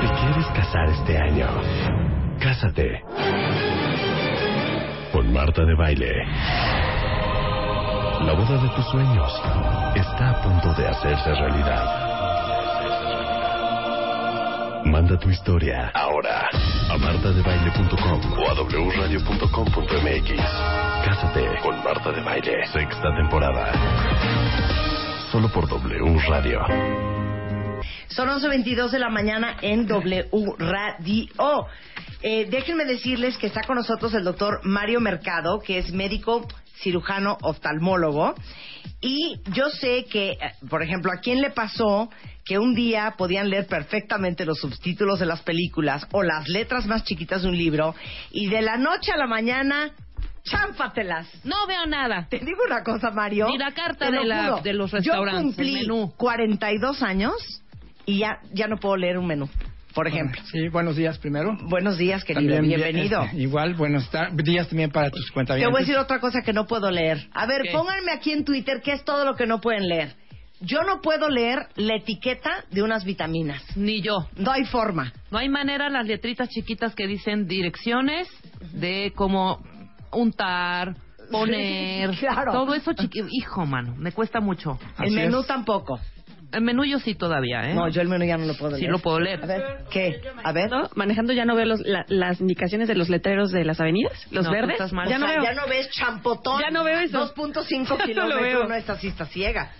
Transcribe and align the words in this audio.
¿Te 0.00 0.06
quieres 0.06 0.46
casar 0.54 0.88
este 0.90 1.18
año? 1.18 1.48
Cásate. 2.38 3.02
Con 5.12 5.32
Marta 5.32 5.64
de 5.64 5.74
Baile. 5.74 6.12
La 8.24 8.32
boda 8.32 8.62
de 8.62 8.68
tus 8.76 8.84
sueños 8.90 9.32
está 9.96 10.30
a 10.30 10.42
punto 10.42 10.72
de 10.74 10.86
hacerse 10.86 11.34
realidad. 11.34 12.08
Manda 14.84 15.18
tu 15.18 15.30
historia 15.30 15.90
ahora 15.94 16.48
a 16.90 16.96
martadebaile.com 16.98 18.20
o 18.38 18.50
a 18.50 18.54
wradio.com.mx. 18.54 20.30
Cásate 21.04 21.58
con 21.62 21.82
Marta 21.82 22.12
de 22.12 22.22
Baile. 22.22 22.66
Sexta 22.68 23.14
temporada. 23.16 23.72
Solo 25.32 25.48
por 25.48 25.68
W 25.68 26.18
Radio. 26.28 27.17
Son 28.08 28.28
11.22 28.28 28.90
de 28.90 28.98
la 28.98 29.10
mañana 29.10 29.56
en 29.60 29.86
W 29.86 30.28
Radio. 30.58 31.66
Eh, 32.22 32.46
déjenme 32.50 32.84
decirles 32.84 33.36
que 33.36 33.46
está 33.46 33.62
con 33.62 33.76
nosotros 33.76 34.12
el 34.14 34.24
doctor 34.24 34.60
Mario 34.64 35.00
Mercado, 35.00 35.60
que 35.60 35.78
es 35.78 35.92
médico 35.92 36.46
cirujano 36.82 37.36
oftalmólogo. 37.42 38.34
Y 39.00 39.36
yo 39.52 39.68
sé 39.70 40.06
que, 40.10 40.30
eh, 40.32 40.38
por 40.68 40.82
ejemplo, 40.82 41.12
a 41.12 41.18
quién 41.20 41.40
le 41.40 41.50
pasó 41.50 42.08
que 42.44 42.58
un 42.58 42.74
día 42.74 43.14
podían 43.18 43.50
leer 43.50 43.66
perfectamente 43.66 44.44
los 44.46 44.58
subtítulos 44.58 45.20
de 45.20 45.26
las 45.26 45.42
películas 45.42 46.06
o 46.12 46.22
las 46.22 46.48
letras 46.48 46.86
más 46.86 47.04
chiquitas 47.04 47.42
de 47.42 47.48
un 47.48 47.56
libro 47.58 47.94
y 48.32 48.48
de 48.48 48.62
la 48.62 48.78
noche 48.78 49.12
a 49.12 49.16
la 49.18 49.26
mañana 49.26 49.90
chámpatelas. 50.44 51.28
No 51.44 51.66
veo 51.66 51.84
nada. 51.86 52.26
Te 52.30 52.38
digo 52.38 52.62
una 52.66 52.82
cosa, 52.82 53.10
Mario. 53.10 53.48
Ni 53.48 53.58
la 53.58 53.72
carta 53.72 54.10
de, 54.10 54.24
la- 54.24 54.60
de 54.62 54.72
los 54.72 54.90
Yo 54.90 54.96
restaurantes. 54.96 55.42
cumplí 55.42 55.78
el 55.80 55.86
menú. 55.88 56.12
42 56.16 57.02
años 57.02 57.34
y 58.08 58.18
ya, 58.18 58.40
ya 58.54 58.66
no 58.68 58.78
puedo 58.78 58.96
leer 58.96 59.18
un 59.18 59.26
menú, 59.26 59.48
por 59.94 60.06
ejemplo. 60.08 60.40
Sí, 60.50 60.68
buenos 60.68 60.96
días 60.96 61.18
primero. 61.18 61.56
Buenos 61.68 61.98
días, 61.98 62.24
querido. 62.24 62.54
También, 62.56 62.80
Bienvenido. 62.80 63.22
eh, 63.24 63.30
igual, 63.34 63.74
buenos 63.74 64.08
días 64.44 64.68
también 64.68 64.90
para 64.90 65.10
tus 65.10 65.30
cuentas. 65.30 65.58
Te 65.58 65.66
voy 65.66 65.76
a 65.76 65.80
decir 65.80 65.96
otra 65.96 66.18
cosa 66.18 66.40
que 66.42 66.52
no 66.52 66.66
puedo 66.66 66.90
leer. 66.90 67.28
A 67.32 67.46
ver, 67.46 67.62
¿Qué? 67.62 67.70
pónganme 67.72 68.12
aquí 68.12 68.32
en 68.32 68.44
Twitter 68.44 68.80
qué 68.82 68.92
es 68.92 69.04
todo 69.04 69.24
lo 69.24 69.34
que 69.36 69.46
no 69.46 69.60
pueden 69.60 69.86
leer. 69.88 70.14
Yo 70.60 70.82
no 70.82 71.00
puedo 71.02 71.28
leer 71.28 71.68
la 71.76 71.94
etiqueta 71.96 72.64
de 72.72 72.82
unas 72.82 73.04
vitaminas. 73.04 73.62
Ni 73.76 74.00
yo. 74.00 74.26
No 74.36 74.50
hay 74.50 74.64
forma. 74.64 75.12
No 75.30 75.38
hay 75.38 75.48
manera 75.48 75.88
las 75.88 76.04
letritas 76.06 76.48
chiquitas 76.48 76.96
que 76.96 77.06
dicen 77.06 77.46
direcciones 77.46 78.26
de 78.72 79.12
cómo 79.14 79.62
untar, 80.10 80.96
poner, 81.30 82.10
Claro. 82.16 82.52
todo 82.52 82.74
eso 82.74 82.92
chiquito. 82.92 83.26
Hijo, 83.30 83.66
mano, 83.66 83.94
me 83.96 84.10
cuesta 84.12 84.40
mucho. 84.40 84.78
El 84.98 85.04
Así 85.06 85.14
menú 85.14 85.40
es. 85.42 85.46
tampoco. 85.46 86.00
El 86.50 86.62
menú 86.62 86.84
yo 86.84 86.98
sí 86.98 87.14
todavía, 87.14 87.70
¿eh? 87.70 87.74
No, 87.74 87.88
yo 87.88 88.00
el 88.00 88.08
menú 88.08 88.24
ya 88.24 88.38
no 88.38 88.46
lo 88.46 88.54
puedo 88.54 88.74
Sí 88.76 88.80
leer. 88.82 88.92
lo 88.92 88.98
puedo 89.00 89.20
leer. 89.20 89.42
A 89.42 89.46
ver, 89.46 89.62
¿qué? 89.90 90.20
A 90.42 90.52
ver. 90.52 90.70
¿no? 90.70 90.88
Manejando 90.94 91.32
ya 91.34 91.44
no 91.44 91.54
veo 91.54 91.66
los- 91.66 91.80
la- 91.80 92.06
las 92.08 92.40
indicaciones 92.40 92.88
de 92.88 92.94
los 92.94 93.10
letreros 93.10 93.50
de 93.50 93.64
las 93.64 93.78
avenidas, 93.80 94.26
los 94.30 94.46
No, 94.46 94.52
verdes. 94.52 94.72
estás 94.72 94.92
mal. 94.94 95.08
Ya 95.08 95.16
O 95.16 95.18
no 95.18 95.26
sea, 95.26 95.34
veo. 95.36 95.44
ya 95.44 95.52
no 95.54 95.66
ves 95.68 95.90
champotón. 95.90 96.60
Ya 96.62 96.70
no 96.70 96.84
veo 96.84 97.00
eso. 97.00 97.18
2.5 97.34 97.96
No 97.98 97.98
lo 97.98 98.04
kilómetros. 98.04 98.68
No, 98.68 98.74
esta 98.74 98.96
sí 98.96 99.08
está 99.08 99.26
ciega. 99.26 99.72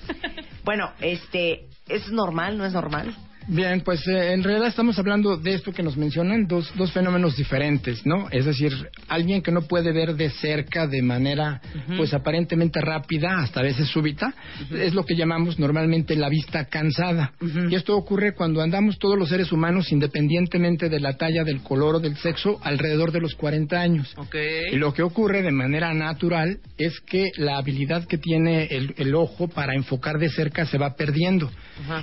Bueno, 0.64 0.92
este, 1.00 1.66
¿es 1.88 2.10
normal? 2.12 2.58
¿No 2.58 2.66
es 2.66 2.74
normal? 2.74 3.14
Bien, 3.50 3.80
pues 3.80 4.06
eh, 4.06 4.34
en 4.34 4.42
realidad 4.42 4.68
estamos 4.68 4.98
hablando 4.98 5.38
de 5.38 5.54
esto 5.54 5.72
que 5.72 5.82
nos 5.82 5.96
mencionan, 5.96 6.46
dos, 6.46 6.70
dos 6.76 6.92
fenómenos 6.92 7.34
diferentes, 7.34 8.04
¿no? 8.04 8.28
Es 8.30 8.44
decir, 8.44 8.72
alguien 9.08 9.40
que 9.40 9.50
no 9.50 9.62
puede 9.62 9.90
ver 9.92 10.16
de 10.16 10.28
cerca 10.28 10.86
de 10.86 11.00
manera, 11.00 11.62
pues 11.96 12.12
aparentemente 12.12 12.78
rápida, 12.82 13.38
hasta 13.38 13.60
a 13.60 13.62
veces 13.62 13.88
súbita, 13.88 14.34
es 14.70 14.92
lo 14.92 15.04
que 15.04 15.16
llamamos 15.16 15.58
normalmente 15.58 16.14
la 16.14 16.28
vista 16.28 16.66
cansada. 16.66 17.32
Y 17.70 17.74
esto 17.74 17.96
ocurre 17.96 18.34
cuando 18.34 18.60
andamos 18.60 18.98
todos 18.98 19.18
los 19.18 19.30
seres 19.30 19.50
humanos, 19.50 19.92
independientemente 19.92 20.90
de 20.90 21.00
la 21.00 21.16
talla, 21.16 21.42
del 21.42 21.62
color 21.62 21.96
o 21.96 22.00
del 22.00 22.16
sexo, 22.18 22.60
alrededor 22.62 23.12
de 23.12 23.20
los 23.20 23.34
40 23.34 23.80
años. 23.80 24.12
Ok. 24.18 24.36
Y 24.72 24.76
lo 24.76 24.92
que 24.92 25.02
ocurre 25.02 25.40
de 25.40 25.52
manera 25.52 25.94
natural 25.94 26.58
es 26.76 27.00
que 27.00 27.30
la 27.38 27.56
habilidad 27.56 28.06
que 28.06 28.18
tiene 28.18 28.64
el, 28.66 28.94
el 28.98 29.14
ojo 29.14 29.48
para 29.48 29.74
enfocar 29.74 30.18
de 30.18 30.28
cerca 30.28 30.66
se 30.66 30.76
va 30.76 30.96
perdiendo. 30.96 31.50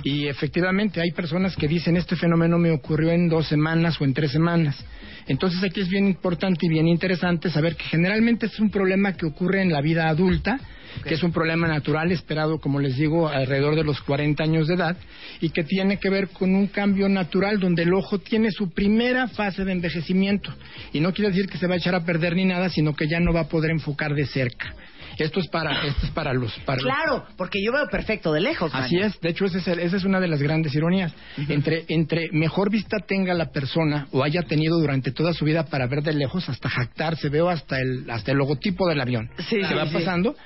Y 0.02 0.26
efectivamente 0.26 1.00
hay 1.00 1.12
personas 1.12 1.35
que 1.56 1.68
dicen 1.68 1.96
este 1.96 2.16
fenómeno 2.16 2.58
me 2.58 2.70
ocurrió 2.70 3.10
en 3.10 3.28
dos 3.28 3.46
semanas 3.46 4.00
o 4.00 4.04
en 4.04 4.14
tres 4.14 4.32
semanas. 4.32 4.82
Entonces 5.26 5.62
aquí 5.62 5.80
es 5.80 5.88
bien 5.88 6.06
importante 6.06 6.66
y 6.66 6.68
bien 6.68 6.88
interesante 6.88 7.50
saber 7.50 7.76
que 7.76 7.84
generalmente 7.84 8.46
es 8.46 8.58
un 8.58 8.70
problema 8.70 9.12
que 9.12 9.26
ocurre 9.26 9.60
en 9.60 9.72
la 9.72 9.80
vida 9.80 10.08
adulta, 10.08 10.58
que 11.04 11.14
es 11.14 11.22
un 11.22 11.32
problema 11.32 11.68
natural 11.68 12.10
esperado, 12.10 12.58
como 12.58 12.80
les 12.80 12.96
digo, 12.96 13.28
alrededor 13.28 13.74
de 13.74 13.84
los 13.84 14.00
40 14.00 14.42
años 14.42 14.66
de 14.66 14.74
edad, 14.74 14.96
y 15.40 15.50
que 15.50 15.64
tiene 15.64 15.98
que 15.98 16.08
ver 16.08 16.28
con 16.28 16.54
un 16.54 16.68
cambio 16.68 17.08
natural 17.08 17.60
donde 17.60 17.82
el 17.82 17.92
ojo 17.92 18.18
tiene 18.18 18.50
su 18.50 18.70
primera 18.70 19.28
fase 19.28 19.64
de 19.64 19.72
envejecimiento. 19.72 20.54
Y 20.92 21.00
no 21.00 21.12
quiere 21.12 21.32
decir 21.32 21.48
que 21.48 21.58
se 21.58 21.66
va 21.66 21.74
a 21.74 21.78
echar 21.78 21.94
a 21.94 22.04
perder 22.04 22.34
ni 22.34 22.44
nada, 22.46 22.70
sino 22.70 22.94
que 22.94 23.08
ya 23.08 23.20
no 23.20 23.32
va 23.32 23.40
a 23.40 23.48
poder 23.48 23.72
enfocar 23.72 24.14
de 24.14 24.26
cerca. 24.26 24.74
Esto 25.18 25.40
es 25.40 25.48
para, 25.48 25.86
esto 25.86 26.06
es 26.06 26.10
para 26.12 26.32
los... 26.34 26.52
Para 26.60 26.76
los- 26.82 26.84
Claro, 26.92 27.24
porque 27.36 27.58
yo 27.64 27.72
veo 27.72 27.86
perfecto 27.88 28.32
de 28.32 28.40
lejos. 28.40 28.70
Así 28.74 28.96
es, 28.98 29.18
de 29.20 29.30
hecho 29.30 29.44
ese 29.46 29.58
es 29.58 29.68
el- 29.68 29.80
esa 29.80 29.96
es 29.96 30.04
una 30.04 30.20
de 30.20 30.28
las 30.28 30.42
grandes 30.42 30.74
ironías. 30.74 31.12
entre, 31.48 31.84
entre 31.88 32.28
mejor 32.32 32.70
vista 32.70 32.98
tenga 33.06 33.34
la 33.34 33.50
persona 33.50 34.08
o 34.12 34.22
haya 34.22 34.42
tenido 34.42 34.78
durante 34.78 35.12
toda 35.12 35.32
su 35.32 35.44
vida 35.44 35.64
para 35.66 35.86
ver 35.86 36.02
de 36.02 36.12
lejos, 36.12 36.48
hasta 36.48 36.68
jactarse, 36.68 37.28
veo 37.28 37.48
hasta 37.48 37.80
el, 37.80 38.08
hasta 38.10 38.32
el 38.32 38.38
logotipo 38.38 38.88
del 38.88 39.00
avión. 39.00 39.30
Sí, 39.38 39.60
Se 39.62 39.68
sí, 39.68 39.74
va 39.74 39.86
sí. 39.86 39.94
pasando. 39.94 40.36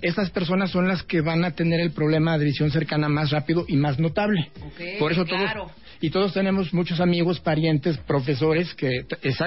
Esas 0.00 0.30
personas 0.30 0.70
son 0.70 0.86
las 0.86 1.02
que 1.02 1.20
van 1.22 1.44
a 1.44 1.52
tener 1.52 1.80
el 1.80 1.90
problema 1.90 2.38
de 2.38 2.44
visión 2.44 2.70
cercana 2.70 3.08
más 3.08 3.30
rápido 3.30 3.64
y 3.66 3.76
más 3.76 3.98
notable. 3.98 4.48
Ok, 4.64 4.80
Por 5.00 5.10
eso 5.10 5.24
claro. 5.24 5.62
todos 5.64 5.72
y 6.00 6.10
todos 6.10 6.32
tenemos 6.32 6.72
muchos 6.72 7.00
amigos, 7.00 7.40
parientes, 7.40 7.98
profesores 7.98 8.72
que 8.74 9.04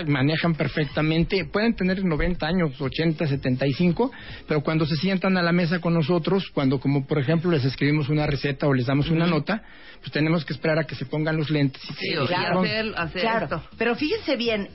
manejan 0.08 0.56
perfectamente, 0.56 1.46
pueden 1.46 1.76
tener 1.76 2.04
90 2.04 2.46
años, 2.46 2.80
80, 2.80 3.28
75, 3.28 4.12
pero 4.48 4.62
cuando 4.62 4.86
se 4.86 4.96
sientan 4.98 5.38
a 5.38 5.42
la 5.42 5.52
mesa 5.52 5.80
con 5.80 5.94
nosotros, 5.94 6.50
cuando 6.54 6.80
como 6.80 7.06
por 7.06 7.20
ejemplo 7.20 7.52
les 7.52 7.64
escribimos 7.64 8.10
una 8.10 8.28
receta 8.28 8.68
o 8.68 8.74
les 8.74 8.86
damos 8.86 9.10
una 9.10 9.28
nota, 9.28 9.64
pues 10.00 10.12
tenemos 10.12 10.44
que 10.46 10.54
esperar 10.54 10.80
a 10.80 10.84
que 10.86 10.96
se 10.96 11.06
pongan 11.06 11.38
los 11.38 11.50
lentes. 11.50 11.82
y 11.90 11.94
Sí, 11.94 12.16
Claro. 12.28 12.62
hacer, 12.62 12.94
hacer 12.98 13.22
Claro, 13.22 13.46
esto. 13.46 13.64
pero 13.78 13.96
fíjense 13.96 14.36
bien, 14.36 14.68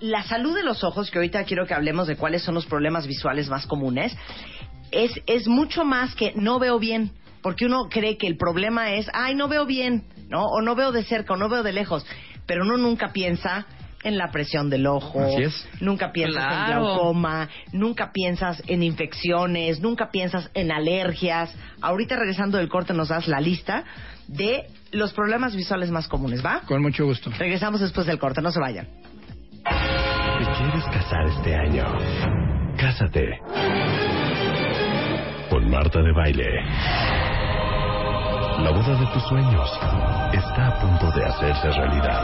la 0.00 0.22
salud 0.24 0.54
de 0.54 0.62
los 0.62 0.84
ojos, 0.84 1.10
que 1.10 1.18
ahorita 1.18 1.44
quiero 1.44 1.66
que 1.66 1.74
hablemos 1.74 2.06
de 2.06 2.16
cuáles 2.16 2.42
son 2.42 2.54
los 2.54 2.66
problemas 2.66 3.06
visuales 3.06 3.48
más 3.48 3.66
comunes, 3.66 4.14
es, 4.90 5.10
es 5.26 5.48
mucho 5.48 5.84
más 5.84 6.14
que 6.14 6.32
no 6.36 6.58
veo 6.58 6.78
bien, 6.78 7.10
porque 7.44 7.66
uno 7.66 7.88
cree 7.90 8.16
que 8.16 8.26
el 8.26 8.38
problema 8.38 8.94
es, 8.94 9.06
ay, 9.12 9.34
no 9.34 9.48
veo 9.48 9.66
bien, 9.66 10.04
¿no? 10.30 10.46
O 10.46 10.62
no 10.62 10.74
veo 10.74 10.92
de 10.92 11.04
cerca, 11.04 11.34
o 11.34 11.36
no 11.36 11.50
veo 11.50 11.62
de 11.62 11.74
lejos, 11.74 12.06
pero 12.46 12.64
uno 12.64 12.78
nunca 12.78 13.12
piensa 13.12 13.66
en 14.02 14.16
la 14.16 14.30
presión 14.30 14.70
del 14.70 14.86
ojo, 14.86 15.20
Así 15.20 15.42
es. 15.42 15.68
nunca 15.78 16.10
piensas 16.10 16.42
en 16.42 16.66
glaucoma, 16.74 17.50
nunca 17.70 18.12
piensas 18.12 18.62
en 18.66 18.82
infecciones, 18.82 19.80
nunca 19.80 20.10
piensas 20.10 20.50
en 20.54 20.72
alergias. 20.72 21.54
Ahorita 21.82 22.16
regresando 22.16 22.56
del 22.56 22.70
corte 22.70 22.94
nos 22.94 23.08
das 23.08 23.28
la 23.28 23.40
lista 23.40 23.84
de 24.26 24.64
los 24.92 25.12
problemas 25.12 25.54
visuales 25.54 25.90
más 25.90 26.08
comunes, 26.08 26.42
¿va? 26.42 26.62
Con 26.66 26.80
mucho 26.80 27.04
gusto. 27.04 27.30
Regresamos 27.38 27.82
después 27.82 28.06
del 28.06 28.18
corte, 28.18 28.40
no 28.40 28.52
se 28.52 28.60
vayan. 28.60 28.88
¿Te 29.64 30.44
quieres 30.56 30.84
casar 30.86 31.26
este 31.26 31.54
año? 31.54 31.84
Cásate. 32.78 33.38
Con 35.50 35.70
Marta 35.70 36.00
de 36.00 36.12
Baile. 36.12 37.23
La 38.58 38.70
boda 38.70 38.94
de 38.98 39.06
tus 39.12 39.22
sueños 39.24 39.70
está 40.32 40.68
a 40.68 40.80
punto 40.80 41.10
de 41.10 41.24
hacerse 41.24 41.70
realidad. 41.70 42.22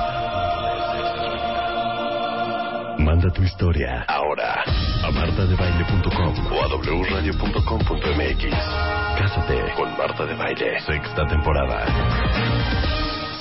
Manda 2.99 3.31
tu 3.33 3.43
historia 3.43 4.05
ahora 4.07 4.63
a 5.05 5.11
martadebaile.com 5.11 6.53
o 6.53 6.63
a 6.63 6.69
wradio.com.mx. 6.77 8.45
Cásate 9.19 9.75
con 9.77 9.97
Marta 9.97 10.25
de 10.27 10.35
Baile. 10.35 10.81
Sexta 10.81 11.27
temporada. 11.27 11.87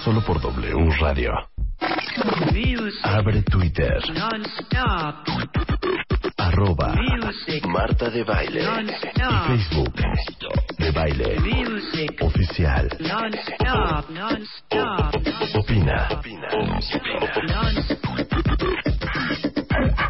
Solo 0.03 0.21
por 0.21 0.41
W 0.41 0.89
Radio. 0.99 1.33
Abre 3.03 3.43
Twitter. 3.43 4.01
Arroba 6.39 6.95
Marta 7.67 8.09
de 8.09 8.23
Baile. 8.23 8.61
Y 8.61 9.47
Facebook. 9.47 9.93
De 10.77 10.91
Baile. 10.91 11.37
Oficial. 12.21 12.89
Opina. 15.55 16.07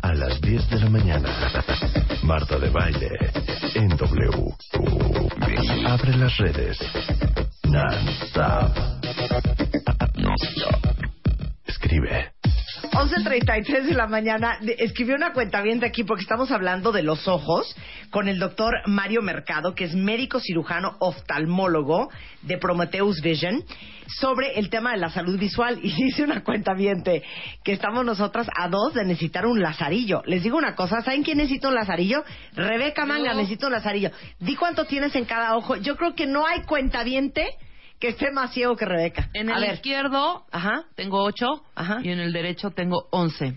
A 0.01 0.13
las 0.13 0.41
10 0.41 0.69
de 0.69 0.79
la 0.79 0.89
mañana. 0.89 1.29
Marta 2.23 2.59
de 2.59 2.69
Baile. 2.69 3.09
En 3.75 3.89
W. 3.89 4.53
Abre 5.87 6.15
las 6.15 6.37
redes. 6.37 6.77
Non-stop. 7.63 8.89
Escribe. 11.65 12.38
11.33 12.99 13.83
de 13.85 13.93
la 13.93 14.07
mañana, 14.07 14.59
escribió 14.77 15.15
una 15.15 15.31
cuenta 15.31 15.61
bien 15.61 15.79
de 15.79 15.85
aquí 15.85 16.03
porque 16.03 16.23
estamos 16.23 16.51
hablando 16.51 16.91
de 16.91 17.01
los 17.01 17.29
ojos, 17.29 17.73
con 18.09 18.27
el 18.27 18.39
doctor 18.39 18.73
Mario 18.87 19.21
Mercado, 19.21 19.73
que 19.73 19.85
es 19.85 19.95
médico 19.95 20.41
cirujano 20.41 20.97
oftalmólogo 20.99 22.09
de 22.41 22.57
Prometheus 22.57 23.21
Vision, 23.21 23.63
sobre 24.07 24.59
el 24.59 24.69
tema 24.69 24.91
de 24.91 24.97
la 24.97 25.09
salud 25.11 25.39
visual. 25.39 25.79
Y 25.81 25.93
dice 26.03 26.23
una 26.23 26.43
cuenta 26.43 26.75
que 26.75 27.71
estamos 27.71 28.03
nosotras 28.03 28.49
a 28.53 28.67
dos 28.67 28.93
de 28.93 29.05
necesitar 29.05 29.45
un 29.45 29.61
lazarillo. 29.61 30.21
Les 30.25 30.43
digo 30.43 30.57
una 30.57 30.75
cosa, 30.75 31.01
¿saben 31.01 31.23
quién 31.23 31.37
necesita 31.37 31.69
un 31.69 31.75
lazarillo? 31.75 32.25
Rebeca 32.53 33.05
Manga 33.05 33.33
necesita 33.33 33.67
un 33.67 33.73
lazarillo. 33.73 34.11
Di 34.41 34.57
cuánto 34.57 34.83
tienes 34.83 35.15
en 35.15 35.23
cada 35.23 35.55
ojo. 35.55 35.77
Yo 35.77 35.95
creo 35.95 36.15
que 36.15 36.27
no 36.27 36.45
hay 36.45 36.63
cuentaviente 36.63 37.47
que 37.99 38.09
esté 38.09 38.31
más 38.31 38.53
ciego 38.53 38.75
que 38.75 38.85
Rebeca. 38.85 39.29
En 39.33 39.49
A 39.49 39.55
el 39.57 39.61
ver. 39.61 39.73
izquierdo 39.75 40.45
Ajá. 40.51 40.83
tengo 40.95 41.21
ocho 41.23 41.63
Ajá. 41.75 41.99
y 42.03 42.09
en 42.09 42.19
el 42.19 42.31
derecho 42.33 42.71
tengo 42.71 43.07
once. 43.11 43.53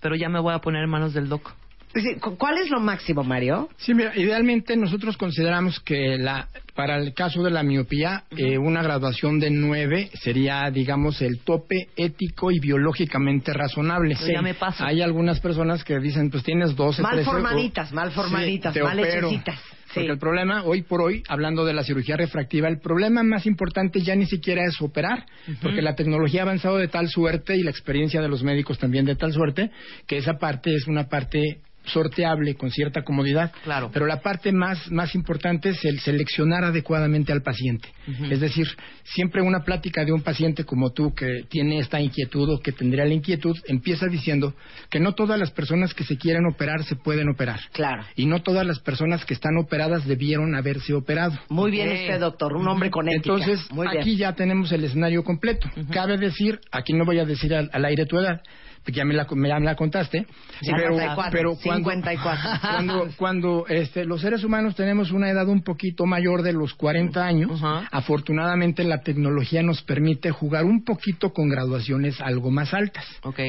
Pero 0.00 0.16
ya 0.16 0.28
me 0.28 0.40
voy 0.40 0.52
a 0.54 0.58
poner 0.58 0.84
en 0.84 0.90
manos 0.90 1.14
del 1.14 1.28
doc. 1.28 1.52
Sí, 1.94 2.16
cu- 2.20 2.36
¿Cuál 2.36 2.58
es 2.58 2.70
lo 2.70 2.80
máximo, 2.80 3.22
Mario? 3.22 3.68
Sí, 3.76 3.94
mira, 3.94 4.12
idealmente 4.18 4.76
nosotros 4.76 5.16
consideramos 5.16 5.78
que 5.78 6.18
la, 6.18 6.48
para 6.74 6.96
el 6.96 7.14
caso 7.14 7.40
de 7.44 7.52
la 7.52 7.62
miopía, 7.62 8.24
eh, 8.36 8.58
una 8.58 8.82
graduación 8.82 9.38
de 9.38 9.50
9 9.50 10.10
sería, 10.20 10.68
digamos, 10.72 11.22
el 11.22 11.38
tope 11.44 11.90
ético 11.94 12.50
y 12.50 12.58
biológicamente 12.58 13.52
razonable. 13.52 14.16
Pero 14.18 14.32
ya 14.34 14.42
me 14.42 14.54
paso. 14.54 14.84
Hay 14.84 15.02
algunas 15.02 15.38
personas 15.38 15.84
que 15.84 16.00
dicen, 16.00 16.30
pues 16.32 16.42
tienes 16.42 16.74
12, 16.74 17.00
Mal 17.00 17.12
13, 17.14 17.28
o- 17.30 17.32
formaditas, 17.32 17.92
mal 17.92 18.10
formaditas, 18.10 18.74
te 18.74 18.82
mal 18.82 18.98
opero. 18.98 19.28
hechecitas. 19.28 19.60
Sí. 19.94 20.00
Porque 20.00 20.12
el 20.12 20.18
problema, 20.18 20.64
hoy 20.64 20.82
por 20.82 21.00
hoy, 21.00 21.22
hablando 21.28 21.64
de 21.64 21.72
la 21.72 21.84
cirugía 21.84 22.16
refractiva, 22.16 22.68
el 22.68 22.80
problema 22.80 23.22
más 23.22 23.46
importante 23.46 24.00
ya 24.00 24.16
ni 24.16 24.26
siquiera 24.26 24.64
es 24.64 24.80
operar, 24.80 25.24
porque 25.62 25.82
la 25.82 25.94
tecnología 25.94 26.40
ha 26.40 26.44
avanzado 26.44 26.78
de 26.78 26.88
tal 26.88 27.08
suerte 27.08 27.56
y 27.56 27.62
la 27.62 27.70
experiencia 27.70 28.20
de 28.20 28.28
los 28.28 28.42
médicos 28.42 28.78
también 28.78 29.04
de 29.04 29.14
tal 29.14 29.32
suerte, 29.32 29.70
que 30.08 30.16
esa 30.16 30.34
parte 30.34 30.74
es 30.74 30.88
una 30.88 31.08
parte 31.08 31.60
sorteable 31.86 32.54
con 32.54 32.70
cierta 32.70 33.02
comodidad. 33.02 33.52
Claro. 33.64 33.90
Pero 33.92 34.06
la 34.06 34.20
parte 34.20 34.52
más, 34.52 34.90
más 34.90 35.14
importante 35.14 35.70
es 35.70 35.84
el 35.84 36.00
seleccionar 36.00 36.64
adecuadamente 36.64 37.32
al 37.32 37.42
paciente. 37.42 37.88
Es 38.30 38.40
decir, 38.40 38.66
siempre 39.04 39.42
una 39.42 39.64
plática 39.64 40.04
de 40.04 40.12
un 40.12 40.22
paciente 40.22 40.64
como 40.64 40.90
tú 40.92 41.14
que 41.14 41.44
tiene 41.48 41.78
esta 41.78 42.00
inquietud 42.00 42.48
o 42.50 42.60
que 42.60 42.72
tendría 42.72 43.04
la 43.04 43.14
inquietud, 43.14 43.56
empieza 43.66 44.06
diciendo 44.06 44.54
que 44.90 45.00
no 45.00 45.12
todas 45.14 45.38
las 45.38 45.50
personas 45.50 45.94
que 45.94 46.04
se 46.04 46.16
quieren 46.18 46.46
operar 46.46 46.84
se 46.84 46.96
pueden 46.96 47.28
operar. 47.28 47.60
Claro. 47.72 48.04
Y 48.16 48.26
no 48.26 48.42
todas 48.42 48.66
las 48.66 48.80
personas 48.80 49.24
que 49.24 49.34
están 49.34 49.56
operadas 49.58 50.06
debieron 50.06 50.54
haberse 50.54 50.92
operado. 50.94 51.38
Muy 51.48 51.70
bien 51.70 51.88
Ok. 51.88 51.94
usted, 51.94 52.20
doctor, 52.20 52.54
un 52.56 52.68
hombre 52.68 52.90
con 52.90 53.08
ética. 53.08 53.32
Entonces, 53.34 53.70
Muy 53.72 53.88
bien. 53.88 54.00
aquí 54.02 54.16
ya 54.16 54.32
tenemos 54.34 54.72
el 54.72 54.84
escenario 54.84 55.22
completo. 55.24 55.68
Cabe 55.90 56.16
decir, 56.18 56.60
aquí 56.70 56.92
no 56.92 57.04
voy 57.04 57.18
a 57.18 57.24
decir 57.24 57.54
al, 57.54 57.70
al 57.72 57.84
aire 57.84 58.06
tu 58.06 58.18
edad, 58.18 58.42
ya 58.86 59.04
me 59.04 59.14
la, 59.14 59.26
ya 59.28 59.58
me 59.58 59.64
la 59.64 59.76
contaste, 59.76 60.26
pero, 60.60 60.94
54, 60.94 61.30
pero 61.32 61.56
cuando, 61.62 61.90
54. 61.90 62.50
cuando, 62.60 63.08
cuando, 63.16 63.66
este, 63.68 64.04
los 64.04 64.20
seres 64.20 64.44
humanos 64.44 64.74
tenemos 64.74 65.10
una 65.10 65.30
edad 65.30 65.48
un 65.48 65.62
poquito 65.62 66.06
mayor 66.06 66.42
de 66.42 66.52
los 66.52 66.74
40 66.74 67.24
años, 67.24 67.60
afortunadamente 67.90 68.84
la 68.84 69.00
tecnología 69.00 69.62
nos 69.62 69.82
permite 69.82 70.30
jugar 70.30 70.64
un 70.64 70.84
poquito 70.84 71.32
con 71.32 71.48
graduaciones 71.48 72.20
algo 72.20 72.50
más 72.50 72.74
altas. 72.74 73.04
Ok. 73.22 73.40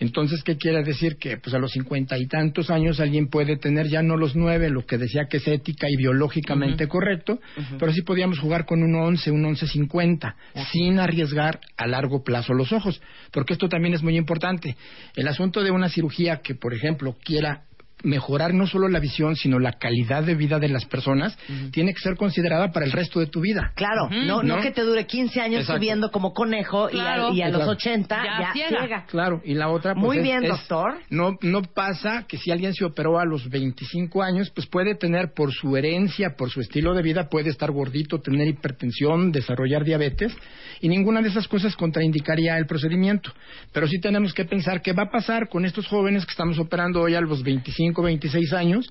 Entonces, 0.00 0.42
¿qué 0.42 0.56
quiere 0.56 0.82
decir? 0.82 1.16
Que 1.16 1.38
pues 1.38 1.54
a 1.54 1.58
los 1.58 1.72
cincuenta 1.72 2.18
y 2.18 2.26
tantos 2.26 2.70
años 2.70 3.00
alguien 3.00 3.28
puede 3.28 3.56
tener 3.56 3.88
ya 3.88 4.02
no 4.02 4.16
los 4.16 4.36
nueve, 4.36 4.70
lo 4.70 4.86
que 4.86 4.98
decía 4.98 5.26
que 5.28 5.38
es 5.38 5.48
ética 5.48 5.88
y 5.88 5.96
biológicamente 5.96 6.88
correcto, 6.88 7.40
pero 7.78 7.92
sí 7.92 8.02
podíamos 8.02 8.38
jugar 8.38 8.64
con 8.66 8.82
un 8.82 8.94
once, 8.94 9.30
un 9.30 9.44
once 9.44 9.66
cincuenta, 9.66 10.36
sin 10.72 10.98
arriesgar 10.98 11.60
a 11.76 11.86
largo 11.86 12.22
plazo 12.22 12.54
los 12.54 12.72
ojos, 12.72 13.00
porque 13.32 13.54
esto 13.54 13.68
también 13.68 13.94
es 13.94 14.02
muy 14.02 14.16
importante. 14.16 14.76
El 15.14 15.28
asunto 15.28 15.62
de 15.62 15.70
una 15.70 15.88
cirugía 15.88 16.40
que, 16.42 16.54
por 16.54 16.74
ejemplo, 16.74 17.16
quiera 17.22 17.64
mejorar 18.04 18.54
no 18.54 18.66
solo 18.66 18.88
la 18.88 19.00
visión, 19.00 19.34
sino 19.36 19.58
la 19.58 19.72
calidad 19.72 20.22
de 20.22 20.34
vida 20.34 20.58
de 20.58 20.68
las 20.68 20.84
personas, 20.84 21.36
tiene 21.72 21.92
que 21.94 22.00
ser 22.00 22.16
considerada 22.16 22.70
para 22.70 22.86
el 22.86 22.92
resto 22.92 23.18
de 23.20 23.26
tu 23.26 23.40
vida. 23.40 23.72
Claro, 23.74 24.08
no, 24.10 24.42
no 24.42 24.56
¿No? 24.56 24.62
que 24.62 24.70
te 24.70 24.82
dure 24.82 25.06
15 25.06 25.40
años 25.40 25.60
Exacto. 25.62 25.80
subiendo 25.80 26.10
como 26.10 26.32
conejo 26.32 26.88
y 26.90 26.98
a- 27.00 27.02
Claro. 27.02 27.32
y 27.32 27.42
a, 27.42 27.46
los 27.48 27.62
Exacto. 27.62 27.72
80 27.72 28.16
Ya 28.24 28.40
ya, 28.40 28.52
ciega. 28.52 28.78
ciega. 28.80 29.06
Claro, 29.06 29.40
y 29.44 29.54
la 29.54 29.68
otra 29.70 29.94
pues 29.94 30.04
Muy 30.04 30.18
bien, 30.20 30.44
es- 30.44 30.50
doctor. 30.50 30.98
No 31.10 31.36
no 31.42 31.62
pasa 31.62 32.24
que 32.28 32.36
si 32.38 32.50
alguien 32.50 32.74
se 32.74 32.84
operó 32.84 33.18
a 33.18 33.24
los 33.24 33.48
25 33.48 34.22
años, 34.22 34.50
pues 34.54 34.66
puede 34.66 34.94
tener 34.94 35.32
por 35.34 35.52
su 35.52 35.76
herencia, 35.76 36.34
por 36.36 36.50
su 36.50 36.60
estilo 36.60 36.94
de 36.94 37.02
vida, 37.02 37.28
puede 37.28 37.50
estar 37.50 37.70
gordito, 37.72 38.20
tener 38.20 38.46
hipertensión, 38.48 39.32
desarrollar 39.32 39.84
diabetes 39.84 40.36
y 40.80 40.88
ninguna 40.88 41.22
de 41.22 41.28
esas 41.28 41.48
cosas 41.48 41.74
contraindicaría 41.76 42.58
el 42.58 42.66
procedimiento. 42.66 43.32
Pero 43.72 43.86
sí 43.88 44.00
tenemos 44.00 44.34
que 44.34 44.44
pensar 44.44 44.82
qué 44.82 44.92
va 44.92 45.04
a 45.04 45.10
pasar 45.10 45.48
con 45.48 45.64
estos 45.64 45.86
jóvenes 45.86 46.24
que 46.26 46.30
estamos 46.32 46.58
operando 46.58 47.00
hoy 47.00 47.14
a 47.14 47.20
los 47.20 47.42
25, 47.42 47.93
26 48.02 48.52
años 48.52 48.88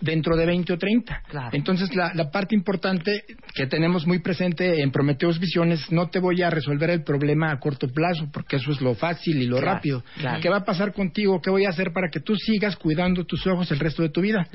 dentro 0.00 0.34
de 0.34 0.46
20 0.46 0.72
o 0.72 0.78
30. 0.78 1.22
Claro. 1.28 1.50
Entonces, 1.52 1.94
la, 1.94 2.12
la 2.14 2.30
parte 2.30 2.54
importante 2.54 3.24
que 3.54 3.66
tenemos 3.66 4.06
muy 4.06 4.20
presente 4.20 4.80
en 4.82 4.90
Prometeos 4.90 5.38
Visiones, 5.38 5.92
no 5.92 6.08
te 6.08 6.18
voy 6.20 6.40
a 6.42 6.48
resolver 6.48 6.88
el 6.88 7.02
problema 7.04 7.50
a 7.52 7.58
corto 7.58 7.86
plazo, 7.88 8.28
porque 8.32 8.56
eso 8.56 8.70
es 8.72 8.80
lo 8.80 8.94
fácil 8.94 9.42
y 9.42 9.46
lo 9.46 9.58
Claro, 9.58 9.74
rápido. 9.74 10.04
claro. 10.18 10.40
¿Qué 10.40 10.48
va 10.48 10.58
a 10.58 10.64
pasar 10.64 10.94
contigo? 10.94 11.40
¿Qué 11.42 11.50
voy 11.50 11.66
a 11.66 11.68
hacer 11.68 11.92
para 11.92 12.08
que 12.08 12.20
tú 12.20 12.34
sigas 12.36 12.76
cuidando 12.76 13.24
tus 13.24 13.46
ojos 13.46 13.70
el 13.72 13.78
resto 13.78 14.02
de 14.02 14.08
tu 14.08 14.22
vida? 14.22 14.46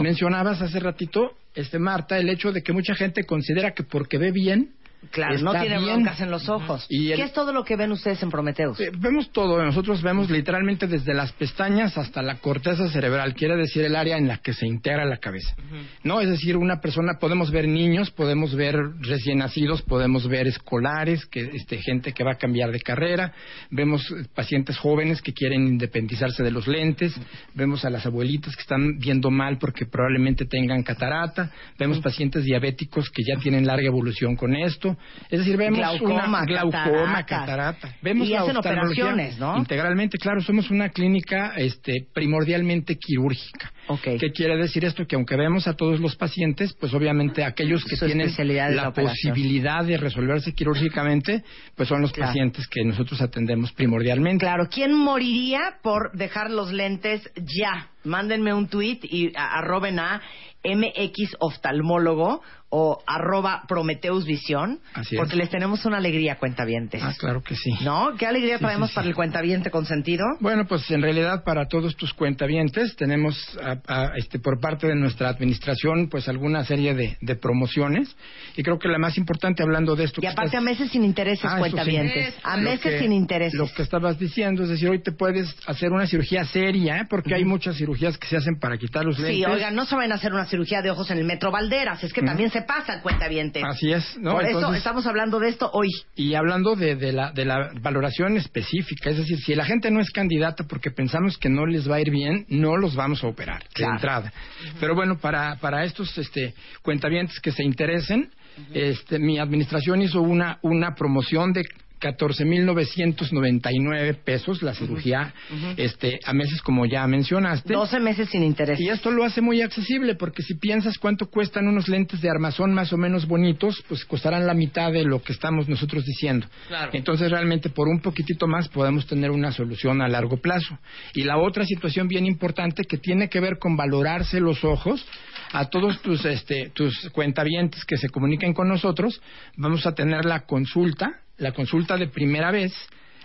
Mencionabas 0.00 0.60
hace 0.62 0.80
ratito, 0.80 1.30
este 1.54 1.78
Marta, 1.78 2.18
el 2.18 2.28
hecho 2.28 2.50
de 2.52 2.62
que 2.62 2.72
mucha 2.72 2.94
gente 2.94 3.24
considera 3.24 3.72
que 3.72 3.84
porque 3.84 4.18
ve 4.18 4.32
bien, 4.32 4.70
Claro, 5.10 5.38
no 5.38 5.52
tiene 5.52 5.78
bien. 5.78 5.94
broncas 5.96 6.20
en 6.20 6.30
los 6.30 6.48
ojos. 6.48 6.84
Y 6.88 7.12
el- 7.12 7.18
¿Qué 7.18 7.24
es 7.24 7.32
todo 7.32 7.52
lo 7.52 7.64
que 7.64 7.76
ven 7.76 7.92
ustedes 7.92 8.22
en 8.22 8.30
Prometeus? 8.30 8.78
Eh, 8.80 8.90
Vemos 8.98 9.30
todo, 9.30 9.62
nosotros 9.64 10.02
vemos 10.02 10.28
literalmente 10.28 10.86
desde 10.86 11.14
las 11.14 11.32
pestañas 11.32 11.96
hasta 11.96 12.20
la 12.20 12.36
corteza 12.36 12.88
cerebral, 12.90 13.34
quiere 13.34 13.56
decir 13.56 13.84
el 13.84 13.94
área 13.96 14.16
en 14.18 14.26
la 14.28 14.38
que 14.38 14.52
se 14.52 14.66
integra 14.66 15.04
la 15.04 15.18
cabeza. 15.18 15.54
¿No? 16.02 16.20
Es 16.20 16.28
decir, 16.28 16.56
una 16.56 16.80
persona, 16.80 17.14
podemos 17.20 17.50
ver 17.50 17.68
niños, 17.68 18.10
podemos 18.10 18.54
ver 18.54 18.74
recién 19.00 19.38
nacidos, 19.38 19.82
podemos 19.82 20.26
ver 20.28 20.46
escolares, 20.48 21.24
que, 21.26 21.42
este, 21.54 21.78
gente 21.78 22.12
que 22.12 22.24
va 22.24 22.32
a 22.32 22.38
cambiar 22.38 22.70
de 22.72 22.80
carrera, 22.80 23.32
vemos 23.70 24.04
pacientes 24.34 24.76
jóvenes 24.78 25.22
que 25.22 25.32
quieren 25.32 25.66
independizarse 25.66 26.42
de 26.42 26.50
los 26.50 26.66
lentes, 26.66 27.14
vemos 27.54 27.84
a 27.84 27.90
las 27.90 28.04
abuelitas 28.04 28.54
que 28.56 28.62
están 28.62 28.98
viendo 28.98 29.30
mal 29.30 29.58
porque 29.58 29.86
probablemente 29.86 30.44
tengan 30.44 30.82
catarata, 30.82 31.50
vemos 31.78 32.00
pacientes 32.00 32.44
diabéticos 32.44 33.08
que 33.10 33.22
ya 33.22 33.38
tienen 33.40 33.66
larga 33.66 33.86
evolución 33.86 34.34
con 34.36 34.54
esto, 34.56 34.87
es 35.30 35.38
decir, 35.40 35.56
vemos 35.56 35.78
Glaucoma, 35.78 36.26
una 36.28 36.44
glaucoma, 36.44 37.24
catarata. 37.26 37.94
Vemos 38.02 38.28
Y 38.28 38.32
la 38.32 38.42
hacen 38.42 38.56
operaciones, 38.56 39.38
¿no? 39.38 39.56
Integralmente, 39.56 40.18
claro, 40.18 40.40
somos 40.40 40.70
una 40.70 40.88
clínica 40.90 41.54
este, 41.56 42.06
primordialmente 42.12 42.96
quirúrgica. 42.96 43.72
Ok. 43.88 44.02
¿Qué 44.20 44.30
quiere 44.34 44.56
decir 44.56 44.84
esto? 44.84 45.06
Que 45.06 45.16
aunque 45.16 45.36
vemos 45.36 45.66
a 45.66 45.74
todos 45.74 45.98
los 46.00 46.14
pacientes, 46.16 46.74
pues 46.78 46.92
obviamente 46.92 47.44
aquellos 47.44 47.84
que 47.84 47.96
Su 47.96 48.06
tienen 48.06 48.30
la 48.76 48.92
posibilidad 48.92 49.84
de 49.84 49.96
resolverse 49.96 50.52
quirúrgicamente, 50.52 51.42
pues 51.74 51.88
son 51.88 52.02
los 52.02 52.12
Claro. 52.12 52.28
pacientes 52.30 52.66
que 52.68 52.84
nosotros 52.84 53.20
atendemos 53.22 53.72
primordialmente. 53.72 54.44
Claro, 54.44 54.68
¿quién 54.70 54.92
moriría 54.94 55.78
por 55.82 56.12
dejar 56.12 56.50
los 56.50 56.72
lentes 56.72 57.30
ya? 57.36 57.88
Mándenme 58.08 58.52
un 58.52 58.68
tweet 58.68 58.98
y 59.02 59.32
a- 59.36 59.58
arroben 59.58 59.98
a 60.00 60.20
MX 60.64 61.36
Oftalmólogo 61.38 62.42
o 62.70 63.02
arroba 63.06 63.62
Prometeus 63.66 64.26
Visión, 64.26 64.80
porque 65.16 65.36
les 65.36 65.48
tenemos 65.48 65.86
una 65.86 65.96
alegría, 65.96 66.36
cuentavientes. 66.36 67.00
Ah, 67.02 67.14
claro 67.18 67.42
que 67.42 67.54
sí. 67.56 67.70
¿No? 67.82 68.10
¿Qué 68.18 68.26
alegría 68.26 68.58
Sí, 68.58 68.64
traemos 68.64 68.88
sí, 68.90 68.92
sí. 68.92 68.94
para 68.96 69.08
el 69.08 69.14
cuentaviente 69.14 69.70
consentido? 69.70 70.26
Bueno, 70.40 70.66
pues 70.66 70.90
en 70.90 71.00
realidad 71.00 71.44
para 71.44 71.66
todos 71.66 71.96
tus 71.96 72.12
cuentavientes 72.12 72.94
tenemos 72.96 73.58
a- 73.62 73.78
a- 73.86 74.10
este, 74.18 74.38
por 74.38 74.60
parte 74.60 74.86
de 74.86 74.96
nuestra 74.96 75.30
administración 75.30 76.08
pues 76.10 76.28
alguna 76.28 76.62
serie 76.64 76.92
de, 76.94 77.16
de 77.22 77.36
promociones 77.36 78.14
y 78.54 78.62
creo 78.62 78.78
que 78.78 78.88
la 78.88 78.98
más 78.98 79.16
importante 79.16 79.62
hablando 79.62 79.96
de 79.96 80.04
esto 80.04 80.20
Y 80.20 80.22
que 80.22 80.28
aparte 80.28 80.48
estás- 80.48 80.60
a 80.60 80.64
meses 80.64 80.90
sin 80.90 81.04
intereses, 81.04 81.46
Ah, 81.46 81.56
cuentavientes. 81.58 82.34
A 82.42 82.58
meses 82.58 82.80
que- 82.82 82.98
sin 82.98 83.12
intereses. 83.12 83.54
Lo 83.58 83.72
que 83.72 83.80
estabas 83.82 84.18
diciendo, 84.18 84.64
es 84.64 84.68
decir, 84.68 84.90
hoy 84.90 85.02
te 85.02 85.12
puedes 85.12 85.56
hacer 85.66 85.90
una 85.90 86.06
cirugía 86.06 86.44
seria, 86.44 86.98
¿eh? 86.98 87.06
porque 87.08 87.34
hay 87.34 87.46
muchas 87.46 87.76
cirugías 87.76 87.97
que 87.98 88.26
se 88.28 88.36
hacen 88.36 88.58
para 88.58 88.78
quitar 88.78 89.04
los 89.04 89.16
Sí, 89.16 89.22
lentes. 89.22 89.46
oigan, 89.48 89.74
no 89.74 89.84
se 89.84 89.94
van 89.96 90.10
a 90.12 90.14
hacer 90.14 90.32
una 90.32 90.46
cirugía 90.46 90.80
de 90.82 90.90
ojos 90.90 91.10
en 91.10 91.18
el 91.18 91.24
Metro 91.24 91.50
Valderas, 91.50 92.02
es 92.04 92.12
que 92.12 92.22
también 92.22 92.50
se 92.50 92.62
pasa, 92.62 93.02
cuentavientes. 93.02 93.62
Así 93.64 93.92
es, 93.92 94.16
¿no? 94.18 94.32
Por 94.32 94.44
eso 94.44 94.58
Entonces- 94.58 94.78
estamos 94.78 95.06
hablando 95.06 95.38
de 95.40 95.48
esto 95.48 95.70
hoy. 95.72 95.88
Y 96.14 96.34
hablando 96.34 96.76
de, 96.76 96.96
de 96.96 97.12
la, 97.12 97.32
de 97.32 97.44
la 97.44 97.70
valoración 97.80 98.36
específica, 98.36 99.10
es 99.10 99.18
decir, 99.18 99.38
si 99.38 99.54
la 99.54 99.64
gente 99.64 99.90
no 99.90 100.00
es 100.00 100.10
candidata 100.10 100.64
porque 100.68 100.90
pensamos 100.90 101.36
que 101.38 101.48
no 101.48 101.66
les 101.66 101.90
va 101.90 101.96
a 101.96 102.00
ir 102.00 102.10
bien, 102.10 102.46
no 102.48 102.76
los 102.76 102.94
vamos 102.94 103.22
a 103.24 103.26
operar 103.26 103.64
Claro. 103.72 103.92
de 103.92 103.96
entrada. 103.96 104.32
Pero 104.80 104.94
bueno, 104.94 105.18
para, 105.18 105.56
para 105.56 105.84
estos 105.84 106.16
este, 106.18 106.54
cuentavientes 106.82 107.40
que 107.40 107.52
se 107.52 107.62
interesen, 107.64 108.30
este, 108.74 109.18
mi 109.18 109.38
administración 109.38 110.02
hizo 110.02 110.20
una, 110.20 110.58
una 110.62 110.94
promoción 110.94 111.52
de 111.52 111.64
14.999 111.98 114.16
pesos 114.24 114.62
la 114.62 114.74
cirugía 114.74 115.34
este 115.76 116.20
a 116.24 116.32
meses 116.32 116.62
como 116.62 116.86
ya 116.86 117.06
mencionaste. 117.06 117.72
12 117.72 118.00
meses 118.00 118.28
sin 118.30 118.42
interés. 118.42 118.80
Y 118.80 118.88
esto 118.88 119.10
lo 119.10 119.24
hace 119.24 119.40
muy 119.40 119.62
accesible 119.62 120.14
porque 120.14 120.42
si 120.42 120.54
piensas 120.54 120.98
cuánto 120.98 121.30
cuestan 121.30 121.68
unos 121.68 121.88
lentes 121.88 122.20
de 122.20 122.30
armazón 122.30 122.74
más 122.74 122.92
o 122.92 122.96
menos 122.96 123.26
bonitos, 123.26 123.82
pues 123.88 124.04
costarán 124.04 124.46
la 124.46 124.54
mitad 124.54 124.92
de 124.92 125.04
lo 125.04 125.22
que 125.22 125.32
estamos 125.32 125.68
nosotros 125.68 126.04
diciendo. 126.04 126.46
Claro. 126.68 126.90
Entonces 126.94 127.30
realmente 127.30 127.70
por 127.70 127.88
un 127.88 128.00
poquitito 128.00 128.46
más 128.46 128.68
podemos 128.68 129.06
tener 129.06 129.30
una 129.30 129.52
solución 129.52 130.02
a 130.02 130.08
largo 130.08 130.38
plazo. 130.38 130.78
Y 131.14 131.24
la 131.24 131.38
otra 131.38 131.64
situación 131.64 132.08
bien 132.08 132.26
importante 132.26 132.84
que 132.84 132.98
tiene 132.98 133.28
que 133.28 133.40
ver 133.40 133.58
con 133.58 133.76
valorarse 133.76 134.40
los 134.40 134.64
ojos 134.64 135.06
a 135.52 135.66
todos 135.66 136.00
tus 136.02 136.24
este 136.24 136.70
tus 136.70 137.08
cuentavientes 137.10 137.84
que 137.84 137.96
se 137.96 138.08
comuniquen 138.08 138.54
con 138.54 138.68
nosotros, 138.68 139.20
vamos 139.56 139.86
a 139.86 139.94
tener 139.94 140.24
la 140.24 140.40
consulta, 140.40 141.20
la 141.38 141.52
consulta 141.52 141.96
de 141.96 142.08
primera 142.08 142.50
vez 142.50 142.72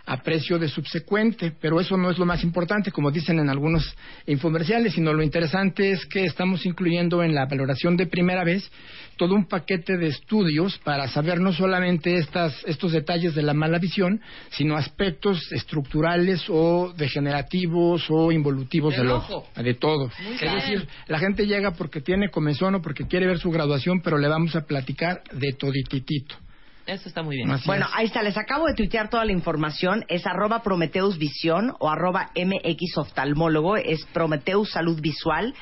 a 0.05 0.17
precio 0.22 0.60
de 0.60 0.67
subsecuente, 0.67 1.53
pero 1.62 1.79
eso 1.79 1.96
no 1.96 2.12
es 2.12 2.17
lo 2.17 2.25
más 2.25 2.43
importante, 2.43 2.91
como 2.91 3.10
dicen 3.10 3.39
en 3.39 3.50
algunos 3.50 3.96
infomerciales, 4.27 4.93
sino 4.96 5.13
lo 5.13 5.24
interesante 5.24 5.91
es 5.91 6.05
que 6.05 6.25
estamos 6.25 6.65
incluyendo 6.65 7.24
en 7.24 7.34
la 7.34 7.46
valoración 7.46 7.96
de 7.96 8.08
primera 8.08 8.43
vez 8.43 8.70
todo 9.15 9.34
un 9.34 9.48
paquete 9.48 9.96
de 9.98 10.08
estudios 10.08 10.77
para 10.79 11.08
saber 11.08 11.39
no 11.39 11.53
solamente 11.53 12.17
estas, 12.17 12.53
estos 12.65 12.91
detalles 12.91 13.34
de 13.34 13.43
la 13.43 13.53
mala 13.53 13.79
visión, 13.79 14.20
sino 14.50 14.75
aspectos 14.75 15.39
estructurales 15.53 16.43
o 16.50 16.93
degenerativos 16.98 18.05
o 18.10 18.34
involutivos 18.34 18.98
Del 18.98 19.10
ojo. 19.10 19.38
ojo, 19.38 19.62
de 19.63 19.74
todo. 19.75 20.12
Muy 20.22 20.34
es 20.34 20.41
bien. 20.41 20.55
decir, 20.55 20.88
la 21.08 21.20
gente 21.20 21.48
llega 21.48 21.72
porque 21.75 22.01
tiene 22.01 22.29
comezón 22.29 22.75
o 22.75 22.82
porque 22.82 23.08
quiere 23.08 23.25
ver 23.27 23.39
su 23.39 23.51
graduación, 23.51 24.01
pero 24.01 24.17
le 24.17 24.27
vamos 24.27 24.53
a 24.58 24.65
platicar 24.65 25.22
de 25.32 25.53
todititito. 25.53 26.42
Eso 26.86 27.08
está 27.08 27.24
muy 27.24 27.38
bien. 27.38 27.50
Así 27.52 27.66
Bueno, 27.66 27.86
es. 27.86 27.92
ahí 27.96 28.06
está, 28.08 28.22
les 28.24 28.38
acabo 28.38 28.66
de 28.66 28.74
tuitear 28.74 29.10
toda 29.10 29.24
la 29.25 29.32
información. 29.32 30.06
Es 30.10 30.25
arroba 30.25 30.63
Prometeus 30.63 31.18
Visión 31.18 31.74
o 31.80 31.90
arroba 31.90 32.32
MX 32.36 32.98
Oftalmólogo. 32.98 33.78
Es 33.78 34.06
Prometeus 34.13 34.72
Salud 34.72 35.00
Visual 35.02 35.54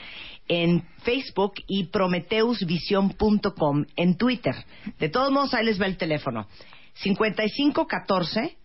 en 0.47 0.83
Facebook 1.03 1.53
y 1.67 1.85
prometeusvision.com 1.85 3.85
en 3.95 4.17
Twitter. 4.17 4.55
De 4.99 5.09
todos 5.09 5.31
modos, 5.31 5.53
ahí 5.53 5.65
les 5.65 5.79
va 5.79 5.85
el 5.85 5.97
teléfono. 5.97 6.47
5514 6.95 8.57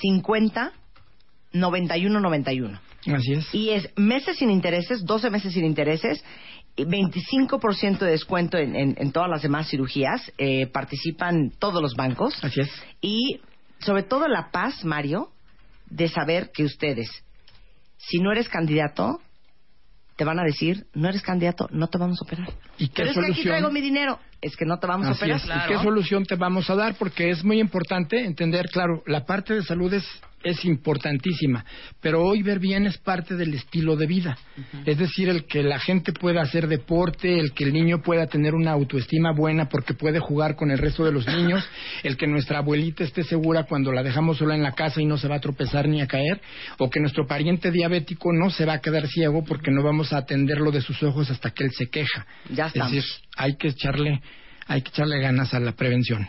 50 0.00 0.72
91 1.52 2.20
91. 2.20 2.80
Así 3.12 3.32
es. 3.32 3.54
Y 3.54 3.70
es 3.70 3.90
meses 3.96 4.36
sin 4.38 4.50
intereses, 4.50 5.04
12 5.04 5.30
meses 5.30 5.52
sin 5.52 5.64
intereses, 5.64 6.24
y 6.76 6.84
25% 6.84 7.98
de 8.00 8.10
descuento 8.10 8.58
en, 8.58 8.76
en- 8.76 8.94
en 8.98 9.12
todas 9.12 9.30
las 9.30 9.42
demás 9.42 9.68
cirugías. 9.68 10.32
Eh, 10.38 10.66
participan 10.66 11.50
todos 11.58 11.80
los 11.82 11.94
bancos. 11.94 12.34
Así 12.44 12.60
es. 12.60 12.70
Y 13.00 13.40
sobre 13.80 14.02
todo 14.02 14.28
la 14.28 14.50
paz, 14.50 14.84
Mario, 14.84 15.30
de 15.88 16.08
saber 16.08 16.50
que 16.52 16.64
ustedes, 16.64 17.08
si 17.98 18.18
no 18.18 18.32
eres 18.32 18.48
candidato, 18.48 19.20
te 20.16 20.24
van 20.24 20.38
a 20.38 20.44
decir, 20.44 20.86
no 20.94 21.08
eres 21.08 21.22
candidato, 21.22 21.68
no 21.70 21.88
te 21.88 21.98
vamos 21.98 22.18
a 22.20 22.24
operar. 22.24 22.48
¿Y 22.78 22.88
qué 22.88 23.02
Pero 23.02 23.10
es 23.10 23.14
que 23.14 23.20
aquí 23.20 23.28
solución? 23.32 23.52
traigo 23.52 23.70
mi 23.70 23.80
dinero. 23.82 24.18
Es 24.40 24.56
que 24.56 24.64
no 24.64 24.78
te 24.78 24.86
vamos 24.86 25.06
a 25.08 25.12
operar. 25.12 25.36
es. 25.36 25.44
¿Y 25.44 25.68
qué 25.68 25.78
solución 25.82 26.24
te 26.24 26.36
vamos 26.36 26.68
a 26.70 26.74
dar? 26.74 26.94
Porque 26.96 27.30
es 27.30 27.44
muy 27.44 27.60
importante 27.60 28.24
entender, 28.24 28.66
claro, 28.70 29.02
la 29.06 29.24
parte 29.26 29.54
de 29.54 29.62
salud 29.62 29.92
es, 29.92 30.04
es 30.48 30.64
importantísima, 30.64 31.64
pero 32.00 32.22
hoy 32.22 32.42
ver 32.42 32.58
bien 32.58 32.86
es 32.86 32.98
parte 32.98 33.34
del 33.34 33.54
estilo 33.54 33.96
de 33.96 34.06
vida. 34.06 34.38
Es 34.84 34.98
decir, 34.98 35.28
el 35.28 35.44
que 35.46 35.62
la 35.62 35.78
gente 35.78 36.12
pueda 36.12 36.42
hacer 36.42 36.68
deporte, 36.68 37.38
el 37.38 37.52
que 37.52 37.64
el 37.64 37.72
niño 37.72 38.00
pueda 38.02 38.26
tener 38.26 38.54
una 38.54 38.70
autoestima 38.72 39.32
buena 39.32 39.68
porque 39.68 39.94
puede 39.94 40.20
jugar 40.20 40.54
con 40.56 40.70
el 40.70 40.78
resto 40.78 41.04
de 41.04 41.12
los 41.12 41.26
niños, 41.26 41.64
el 42.04 42.16
que 42.16 42.26
nuestra 42.26 42.58
abuelita 42.58 43.02
esté 43.04 43.22
segura 43.24 43.64
cuando 43.64 43.92
la 43.92 44.02
dejamos 44.02 44.38
sola 44.38 44.54
en 44.54 44.62
la 44.62 44.72
casa 44.72 45.00
y 45.00 45.06
no 45.06 45.18
se 45.18 45.28
va 45.28 45.36
a 45.36 45.40
tropezar 45.40 45.88
ni 45.88 46.00
a 46.00 46.06
caer, 46.06 46.40
o 46.78 46.88
que 46.90 47.00
nuestro 47.00 47.26
pariente 47.26 47.70
diabético 47.70 48.32
no 48.32 48.50
se 48.50 48.64
va 48.64 48.74
a 48.74 48.80
quedar 48.80 49.06
ciego 49.08 49.44
porque 49.44 49.70
no 49.70 49.82
vamos 49.82 50.12
a 50.12 50.18
atenderlo 50.18 50.70
de 50.70 50.80
sus 50.80 51.02
ojos 51.02 51.30
hasta 51.30 51.50
que 51.50 51.64
él 51.64 51.70
se 51.72 51.88
queja. 51.88 52.26
Ya 52.50 52.66
Es 52.66 52.72
estamos. 52.74 52.92
decir, 52.92 53.10
hay 53.36 53.56
que 53.56 53.68
echarle, 53.68 54.20
hay 54.66 54.82
que 54.82 54.90
echarle 54.90 55.20
ganas 55.20 55.52
a 55.54 55.60
la 55.60 55.72
prevención. 55.72 56.28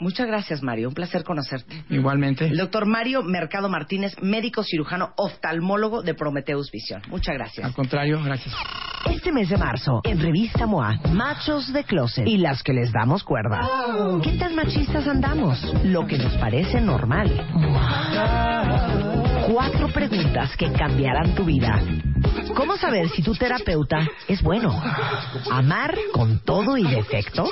Muchas 0.00 0.28
gracias, 0.28 0.62
Mario. 0.62 0.88
Un 0.88 0.94
placer 0.94 1.24
conocerte. 1.24 1.82
Igualmente. 1.90 2.46
El 2.46 2.56
doctor 2.56 2.86
Mario 2.86 3.22
Mercado 3.22 3.68
Martínez, 3.68 4.14
médico 4.22 4.62
cirujano 4.62 5.12
oftalmólogo 5.16 6.02
de 6.02 6.14
Prometeus 6.14 6.70
Visión. 6.70 7.02
Muchas 7.08 7.32
Al 7.32 7.38
gracias. 7.38 7.72
contrario, 7.74 8.22
gracias. 8.22 8.54
Este 9.10 9.32
mes 9.32 9.48
de 9.48 9.56
marzo, 9.56 10.00
en 10.04 10.20
Revista 10.20 10.66
MOA, 10.66 11.00
machos 11.12 11.72
de 11.72 11.82
closet 11.84 12.26
y 12.28 12.38
las 12.38 12.62
que 12.62 12.72
les 12.72 12.92
damos 12.92 13.24
cuerda. 13.24 13.60
¿Qué 14.22 14.32
tan 14.32 14.54
machistas 14.54 15.06
andamos? 15.08 15.60
Lo 15.84 16.06
que 16.06 16.16
nos 16.18 16.34
parece 16.36 16.80
normal. 16.80 17.28
Cuatro 19.50 19.88
preguntas 19.88 20.56
que 20.56 20.70
cambiarán 20.72 21.34
tu 21.34 21.44
vida. 21.44 21.82
¿Cómo 22.54 22.76
saber 22.76 23.08
si 23.08 23.22
tu 23.22 23.34
terapeuta 23.34 24.06
es 24.28 24.42
bueno? 24.42 24.70
¿Amar 25.50 25.96
con 26.12 26.38
todo 26.40 26.76
y 26.76 26.84
defectos? 26.84 27.50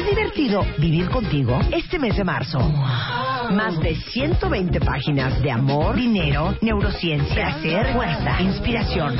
¿Es 0.00 0.06
divertido 0.06 0.64
vivir 0.78 1.10
contigo 1.10 1.60
este 1.70 1.98
mes 1.98 2.16
de 2.16 2.24
marzo? 2.24 2.58
Más 2.58 3.78
de 3.80 3.94
120 3.94 4.80
páginas 4.80 5.42
de 5.42 5.50
amor, 5.50 5.94
dinero, 5.94 6.56
neurociencia, 6.62 7.58
placer, 7.60 7.92
fuerza, 7.92 8.40
inspiración. 8.40 9.14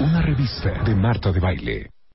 Una 0.00 0.22
revista 0.22 0.70
de 0.86 0.94
Marta 0.94 1.30
de 1.30 1.40
Baile. 1.40 1.90